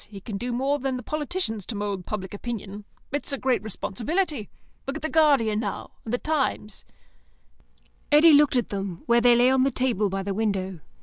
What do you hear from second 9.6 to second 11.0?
the table by the window.